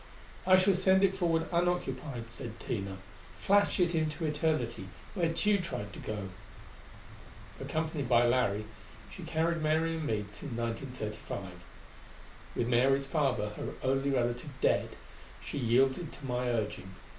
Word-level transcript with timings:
"I 0.47 0.57
shall 0.57 0.73
send 0.73 1.03
it 1.03 1.13
forward 1.15 1.45
unoccupied," 1.53 2.31
said 2.31 2.59
Tina; 2.59 2.97
"flash 3.37 3.79
it 3.79 3.93
into 3.93 4.25
Eternity, 4.25 4.89
where 5.13 5.31
Tugh 5.31 5.61
tried 5.61 5.93
to 5.93 5.99
go." 5.99 6.29
Accompanied 7.59 8.09
by 8.09 8.25
Larry, 8.25 8.65
she 9.13 9.21
carried 9.21 9.61
Mary 9.61 9.93
and 9.93 10.07
me 10.07 10.25
to 10.39 10.47
1935. 10.47 11.51
With 12.55 12.67
Mary's 12.67 13.05
father, 13.05 13.49
her 13.51 13.73
only 13.83 14.09
relative, 14.09 14.49
dead, 14.59 14.89
she 15.39 15.59
yielded 15.59 16.11
to 16.13 16.25
my 16.25 16.49
urging. 16.49 16.95